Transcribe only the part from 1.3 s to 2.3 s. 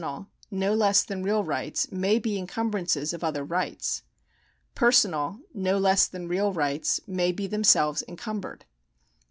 rights may